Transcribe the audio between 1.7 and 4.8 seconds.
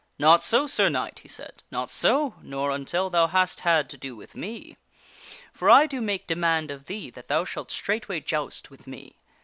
not so, nor until thou hast had to do with me.